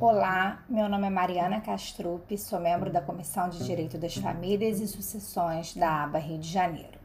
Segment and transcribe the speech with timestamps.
[0.00, 4.88] Olá, meu nome é Mariana Castrup, sou membro da Comissão de Direito das Famílias e
[4.88, 6.98] Sucessões da aba Rio de Janeiro.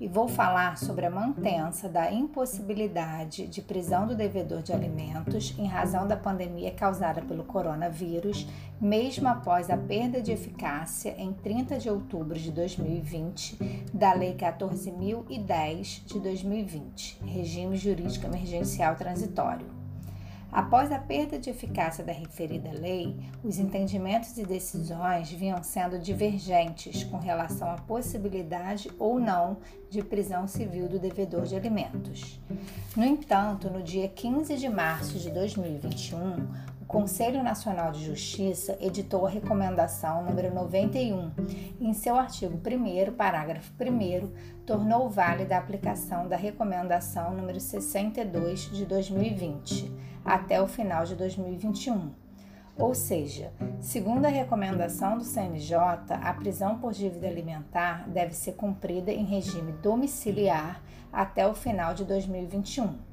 [0.00, 5.66] E vou falar sobre a mantença da impossibilidade de prisão do devedor de alimentos em
[5.66, 8.46] razão da pandemia causada pelo coronavírus,
[8.80, 13.58] mesmo após a perda de eficácia em 30 de outubro de 2020
[13.92, 19.81] da Lei 14.010 de 2020, Regime Jurídico Emergencial Transitório.
[20.52, 27.04] Após a perda de eficácia da referida lei, os entendimentos e decisões vinham sendo divergentes
[27.04, 29.56] com relação à possibilidade ou não
[29.88, 32.38] de prisão civil do devedor de alimentos.
[32.94, 36.18] No entanto, no dia 15 de março de 2021,
[36.71, 41.32] o Conselho Nacional de Justiça editou a recomendação número 91
[41.80, 44.30] e, em seu artigo 1 parágrafo 1
[44.66, 49.90] tornou válida a aplicação da recomendação número 62 de 2020
[50.22, 52.10] até o final de 2021.
[52.76, 55.74] Ou seja, segundo a recomendação do CNJ,
[56.10, 62.04] a prisão por dívida alimentar deve ser cumprida em regime domiciliar até o final de
[62.04, 63.11] 2021.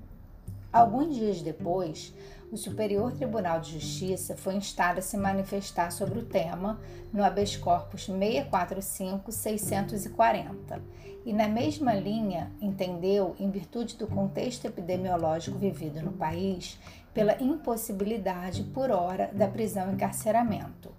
[0.72, 2.14] Alguns dias depois,
[2.52, 6.80] o Superior Tribunal de Justiça foi instado a se manifestar sobre o tema
[7.12, 10.80] no habeas corpus 645-640
[11.26, 16.78] e, na mesma linha, entendeu, em virtude do contexto epidemiológico vivido no país,
[17.14, 20.92] pela impossibilidade por hora da prisão e encarceramento.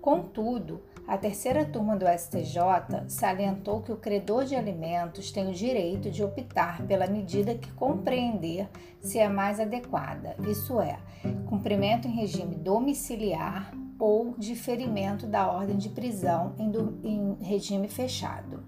[0.00, 6.10] Contudo, a terceira turma do STJ salientou que o credor de alimentos tem o direito
[6.10, 8.68] de optar pela medida que compreender
[9.00, 10.98] se é mais adequada, isso é,
[11.46, 18.62] cumprimento em regime domiciliar ou diferimento da ordem de prisão em, do, em regime fechado.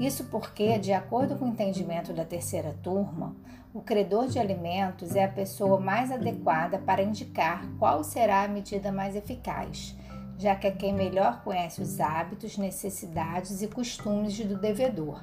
[0.00, 3.36] Isso porque, de acordo com o entendimento da terceira turma,
[3.72, 8.90] o credor de alimentos é a pessoa mais adequada para indicar qual será a medida
[8.90, 9.94] mais eficaz,
[10.38, 15.22] já que é quem melhor conhece os hábitos, necessidades e costumes do devedor.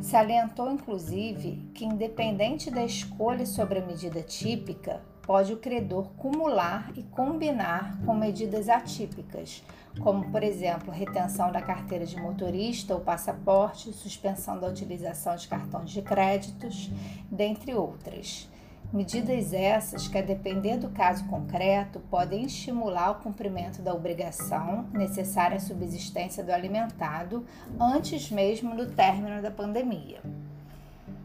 [0.00, 7.02] Salientou, inclusive, que, independente da escolha sobre a medida típica, pode o credor cumular e
[7.02, 9.62] combinar com medidas atípicas,
[10.00, 15.90] como, por exemplo, retenção da carteira de motorista ou passaporte, suspensão da utilização de cartões
[15.90, 16.90] de créditos,
[17.30, 18.48] dentre outras.
[18.92, 25.58] Medidas essas que, a depender do caso concreto, podem estimular o cumprimento da obrigação necessária
[25.58, 27.46] à subsistência do alimentado
[27.78, 30.20] antes mesmo do término da pandemia.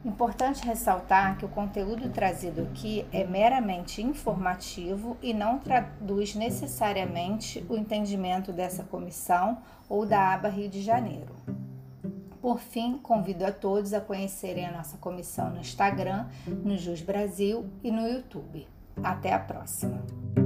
[0.06, 7.76] Importante ressaltar que o conteúdo trazido aqui é meramente informativo e não traduz necessariamente o
[7.76, 9.58] entendimento dessa comissão
[9.90, 11.34] ou da aba Rio de Janeiro.
[12.46, 17.66] Por fim, convido a todos a conhecerem a nossa comissão no Instagram, no Jus Brasil
[17.84, 18.68] e no YouTube.
[19.02, 20.45] Até a próxima!